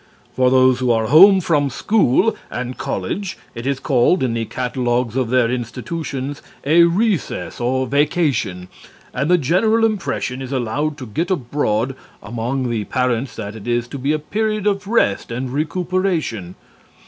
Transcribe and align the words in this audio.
For 0.35 0.49
those 0.49 0.79
who 0.79 0.89
are 0.89 1.09
home 1.09 1.41
from 1.41 1.69
school 1.69 2.35
and 2.49 2.75
college 2.75 3.37
it 3.53 3.67
is 3.67 3.79
called, 3.79 4.23
in 4.23 4.33
the 4.33 4.45
catalogues 4.45 5.15
of 5.15 5.29
their 5.29 5.51
institutions, 5.51 6.41
a 6.65 6.85
"recess" 6.85 7.59
or 7.61 7.85
"vacation," 7.85 8.67
and 9.13 9.29
the 9.29 9.37
general 9.37 9.85
impression 9.85 10.41
is 10.41 10.51
allowed 10.51 10.97
to 10.97 11.05
get 11.05 11.29
abroad 11.29 11.95
among 12.23 12.71
the 12.71 12.83
parents 12.85 13.35
that 13.35 13.55
it 13.55 13.67
is 13.67 13.87
to 13.89 13.99
be 13.99 14.11
a 14.11 14.17
period 14.17 14.65
of 14.65 14.87
rest 14.87 15.29
and 15.29 15.51
recuperation. 15.53 16.55